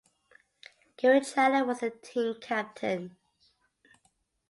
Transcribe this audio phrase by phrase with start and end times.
[0.97, 3.17] Gary Chandler was the team captain.